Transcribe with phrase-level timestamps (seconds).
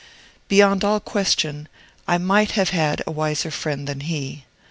[0.47, 1.67] Beyond all question,
[2.07, 4.45] I might have had a wiser friend than he.